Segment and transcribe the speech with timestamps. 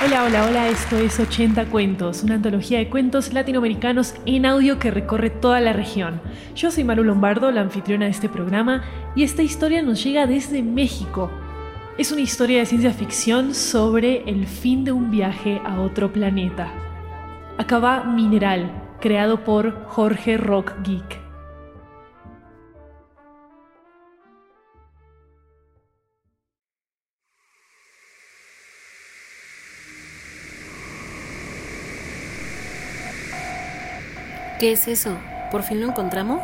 [0.00, 4.92] Hola, hola, hola, esto es 80 Cuentos, una antología de cuentos latinoamericanos en audio que
[4.92, 6.20] recorre toda la región.
[6.54, 8.84] Yo soy Maru Lombardo, la anfitriona de este programa,
[9.16, 11.32] y esta historia nos llega desde México.
[11.98, 16.72] Es una historia de ciencia ficción sobre el fin de un viaje a otro planeta.
[17.58, 21.27] Acaba Mineral, creado por Jorge Rock Geek.
[34.58, 35.16] ¿Qué es eso?
[35.52, 36.42] ¿Por fin lo encontramos?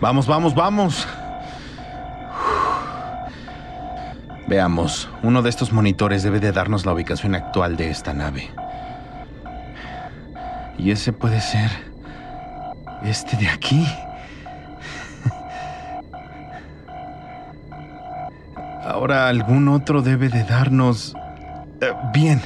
[0.00, 1.08] Vamos, vamos, vamos.
[4.46, 8.50] Veamos, uno de estos monitores debe de darnos la ubicación actual de esta nave.
[10.76, 11.70] Y ese puede ser...
[13.02, 13.86] Este de aquí.
[18.82, 21.14] Ahora algún otro debe de darnos...
[21.80, 22.42] Eh, bien.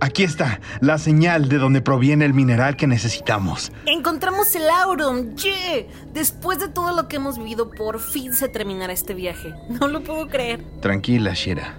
[0.00, 3.72] Aquí está, la señal de donde proviene el mineral que necesitamos.
[3.84, 5.86] Encontramos el Aurum, ¡Yeah!
[6.14, 9.52] Después de todo lo que hemos vivido, por fin se terminará este viaje.
[9.68, 10.62] No lo puedo creer.
[10.80, 11.78] Tranquila, Shira.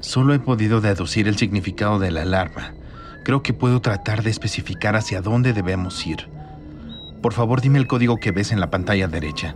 [0.00, 2.72] Solo he podido deducir el significado de la alarma.
[3.24, 6.28] Creo que puedo tratar de especificar hacia dónde debemos ir.
[7.20, 9.54] Por favor, dime el código que ves en la pantalla derecha.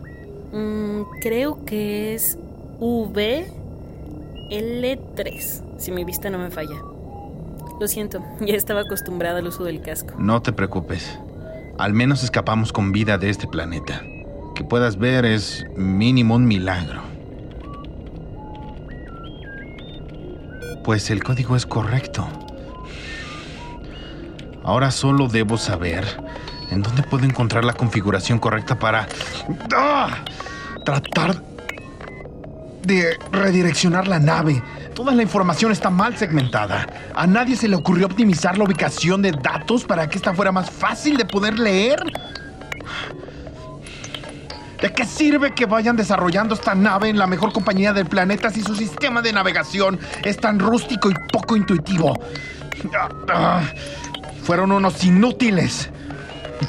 [0.53, 2.37] Mm, creo que es
[2.81, 6.92] VL3, si mi vista no me falla.
[7.83, 10.15] Lo siento, ya estaba acostumbrada al uso del casco.
[10.17, 11.19] No te preocupes.
[11.79, 14.05] Al menos escapamos con vida de este planeta.
[14.55, 17.03] Que puedas ver es mínimo un milagro.
[20.85, 22.25] Pues el código es correcto.
[24.63, 26.05] Ahora solo debo saber
[26.71, 29.09] en dónde puedo encontrar la configuración correcta para
[29.75, 30.25] ¡Ah!
[30.85, 31.43] tratar
[32.85, 34.63] de redireccionar la nave
[34.95, 36.87] Toda la información está mal segmentada.
[37.15, 40.71] ¿A nadie se le ocurrió optimizar la ubicación de datos para que esta fuera más
[40.71, 42.03] fácil de poder leer?
[44.81, 48.63] ¿De qué sirve que vayan desarrollando esta nave en la mejor compañía del planeta si
[48.63, 52.19] su sistema de navegación es tan rústico y poco intuitivo?
[54.43, 55.89] fueron unos inútiles.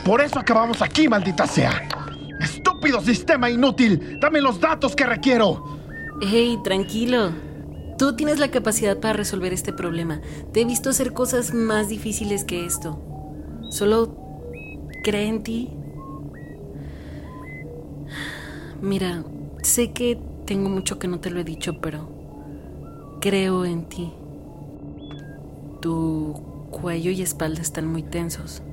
[0.05, 1.87] Por eso acabamos aquí, maldita sea.
[2.39, 4.17] Estúpido sistema inútil.
[4.19, 5.79] Dame los datos que requiero.
[6.21, 7.52] Hey, tranquilo.
[7.97, 10.21] Tú tienes la capacidad para resolver este problema.
[10.51, 12.99] Te he visto hacer cosas más difíciles que esto.
[13.69, 14.17] Solo
[15.03, 15.69] cree en ti.
[18.81, 19.23] Mira,
[19.61, 22.09] sé que tengo mucho que no te lo he dicho, pero
[23.21, 24.11] creo en ti.
[25.81, 26.33] Tu
[26.71, 28.63] cuello y espalda están muy tensos.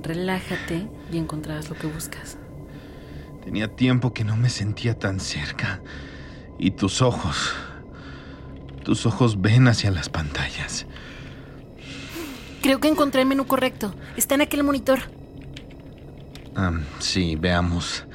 [0.00, 2.38] Relájate y encontrarás lo que buscas.
[3.44, 5.80] Tenía tiempo que no me sentía tan cerca.
[6.58, 7.54] Y tus ojos.
[8.82, 10.86] Tus ojos ven hacia las pantallas.
[12.62, 13.94] Creo que encontré el menú correcto.
[14.16, 14.98] Está en aquel monitor.
[16.98, 18.06] sí, veamos.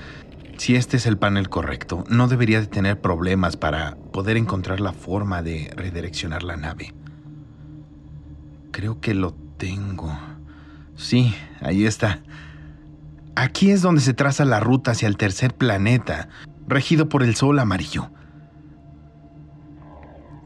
[0.57, 4.94] Si este es el panel correcto, no debería de tener problemas para poder encontrar la
[4.94, 6.94] forma de redireccionar la nave.
[8.72, 10.18] Creo que lo tengo.
[10.95, 12.22] Sí, ahí está.
[13.35, 16.30] Aquí es donde se traza la ruta hacia el tercer planeta,
[16.68, 18.12] regido por el sol amarillo.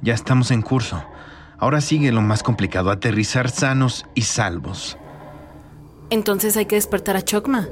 [0.01, 1.03] Ya estamos en curso.
[1.57, 4.97] Ahora sigue lo más complicado, aterrizar sanos y salvos.
[6.09, 7.67] Entonces hay que despertar a Chocma.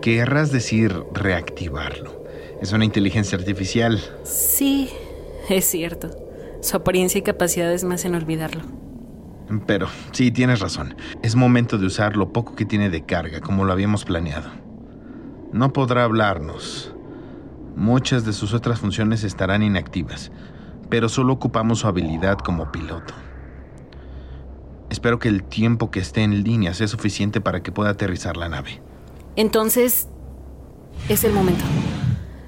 [0.00, 2.24] Querrás decir reactivarlo.
[2.62, 4.00] Es una inteligencia artificial.
[4.24, 4.88] Sí,
[5.48, 6.10] es cierto.
[6.62, 8.62] Su apariencia y capacidades me hacen olvidarlo.
[9.66, 10.96] Pero sí, tienes razón.
[11.22, 14.50] Es momento de usar lo poco que tiene de carga, como lo habíamos planeado.
[15.52, 16.94] No podrá hablarnos.
[17.76, 20.30] Muchas de sus otras funciones estarán inactivas
[20.90, 23.14] pero solo ocupamos su habilidad como piloto.
[24.90, 28.48] Espero que el tiempo que esté en línea sea suficiente para que pueda aterrizar la
[28.48, 28.82] nave.
[29.36, 30.08] Entonces,
[31.08, 31.64] es el momento.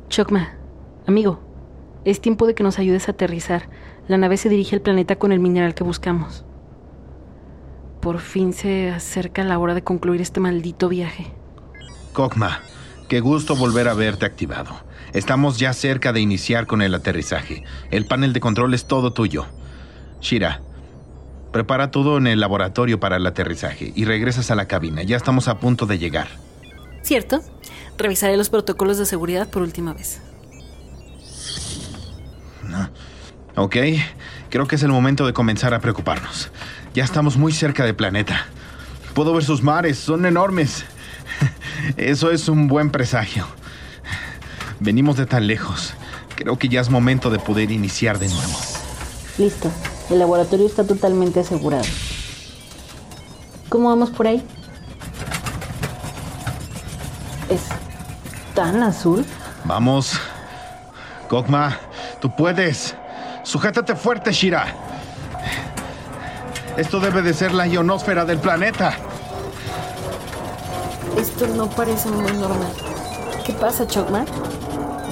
[0.09, 0.55] Chokma,
[1.07, 1.41] amigo,
[2.05, 3.71] es tiempo de que nos ayudes a aterrizar.
[4.09, 6.45] La nave se dirige al planeta con el mineral que buscamos.
[8.01, 11.33] Por fin se acerca la hora de concluir este maldito viaje.
[12.13, 12.61] Kokma,
[13.13, 14.71] qué gusto volver a verte activado.
[15.13, 17.63] Estamos ya cerca de iniciar con el aterrizaje.
[17.91, 19.45] El panel de control es todo tuyo.
[20.23, 20.63] Shira,
[21.53, 25.03] prepara todo en el laboratorio para el aterrizaje y regresas a la cabina.
[25.03, 26.29] Ya estamos a punto de llegar.
[27.03, 27.43] ¿Cierto?
[27.99, 30.23] Revisaré los protocolos de seguridad por última vez.
[33.57, 33.77] Ok,
[34.49, 36.51] creo que es el momento de comenzar a preocuparnos.
[36.95, 38.47] Ya estamos muy cerca del planeta.
[39.13, 40.87] Puedo ver sus mares, son enormes.
[41.97, 43.47] Eso es un buen presagio.
[44.81, 45.95] Venimos de tan lejos.
[46.35, 48.59] Creo que ya es momento de poder iniciar de nuevo.
[49.39, 49.71] Listo.
[50.11, 51.85] El laboratorio está totalmente asegurado.
[53.69, 54.45] ¿Cómo vamos por ahí?
[57.49, 57.63] ¿Es
[58.55, 59.25] tan azul?
[59.65, 60.19] Vamos.
[61.29, 61.79] Kokma,
[62.21, 62.95] tú puedes.
[63.45, 64.67] Sujétate fuerte, Shira.
[66.77, 68.97] Esto debe de ser la ionosfera del planeta.
[71.49, 72.73] No parece muy normal.
[73.45, 74.25] ¿Qué pasa, Chokma?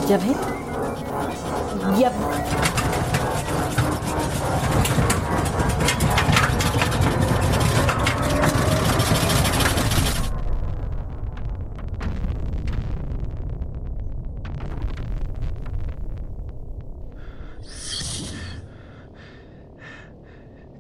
[0.09, 0.35] ¿Ya ve?
[1.99, 2.13] Ya.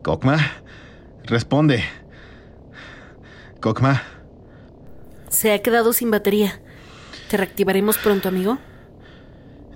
[0.02, 0.38] Kokma,
[1.24, 1.84] responde.
[3.60, 4.00] Kokma.
[5.30, 6.60] Se ha quedado sin batería.
[7.30, 8.58] ¿Te reactivaremos pronto, amigo?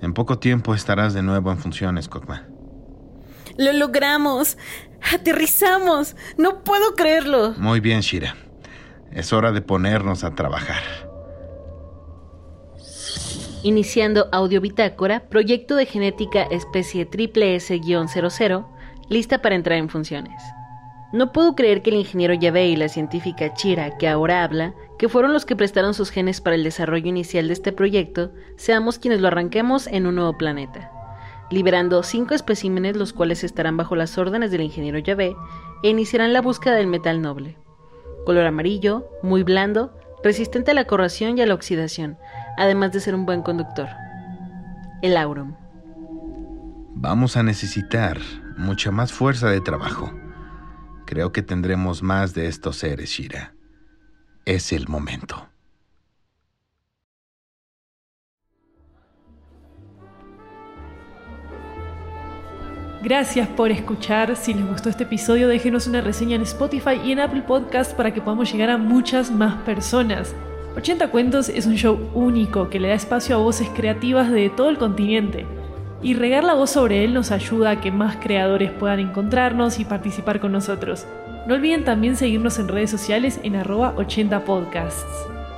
[0.01, 2.45] En poco tiempo estarás de nuevo en funciones, Kokma.
[3.57, 4.57] ¡Lo logramos!
[5.13, 6.15] ¡Aterrizamos!
[6.37, 7.53] ¡No puedo creerlo!
[7.57, 8.35] Muy bien, Shira.
[9.11, 10.83] Es hora de ponernos a trabajar.
[13.63, 18.67] Iniciando Audio Bitácora, proyecto de genética especie triple S-00,
[19.09, 20.39] lista para entrar en funciones.
[21.15, 25.07] No puedo creer que el ingeniero Yave y la científica Chira, que ahora habla, que
[25.07, 29.21] fueron los que prestaron sus genes para el desarrollo inicial de este proyecto, seamos quienes
[29.21, 30.91] lo arranquemos en un nuevo planeta,
[31.49, 35.37] liberando cinco especímenes los cuales estarán bajo las órdenes del ingeniero Yave
[35.83, 37.55] e iniciarán la búsqueda del metal noble.
[38.25, 42.17] Color amarillo, muy blando, resistente a la corrosión y a la oxidación,
[42.57, 43.87] además de ser un buen conductor.
[45.01, 45.55] El aurum.
[46.93, 48.19] Vamos a necesitar
[48.57, 50.11] mucha más fuerza de trabajo.
[51.05, 53.53] Creo que tendremos más de estos seres, Shira.
[54.43, 55.49] Es el momento.
[63.05, 64.35] Gracias por escuchar.
[64.35, 68.11] Si les gustó este episodio, déjenos una reseña en Spotify y en Apple Podcast para
[68.11, 70.33] que podamos llegar a muchas más personas.
[70.75, 74.71] 80 Cuentos es un show único que le da espacio a voces creativas de todo
[74.71, 75.45] el continente.
[76.01, 79.85] Y regar la voz sobre él nos ayuda a que más creadores puedan encontrarnos y
[79.85, 81.07] participar con nosotros.
[81.47, 85.05] No olviden también seguirnos en redes sociales en arroba 80 podcasts.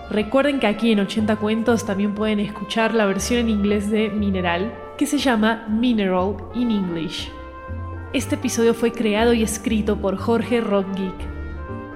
[0.10, 4.74] Recuerden que aquí en 80 Cuentos también pueden escuchar la versión en inglés de Mineral,
[4.98, 7.30] que se llama Mineral in English.
[8.14, 10.88] Este episodio fue creado y escrito por Jorge Rock.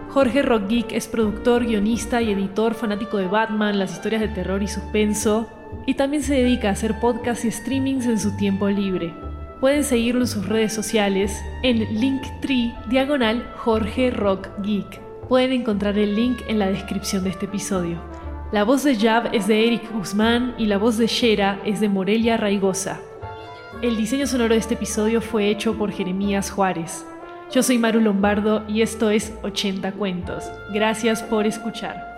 [0.10, 4.68] Jorge Rock es productor, guionista y editor fanático de Batman, las historias de terror y
[4.68, 5.48] suspenso,
[5.86, 9.14] y también se dedica a hacer podcasts y streamings en su tiempo libre.
[9.60, 15.00] Pueden seguirlo en sus redes sociales en Linktree diagonal Jorge Rock Geek.
[15.30, 18.02] Pueden encontrar el link en la descripción de este episodio.
[18.52, 21.90] La voz de Jab es de Eric Guzmán y la voz de Shera es de
[21.90, 23.00] Morelia Raigosa.
[23.82, 27.06] El diseño sonoro de este episodio fue hecho por Jeremías Juárez.
[27.52, 30.52] Yo soy Maru Lombardo y esto es 80 Cuentos.
[30.74, 32.18] Gracias por escuchar.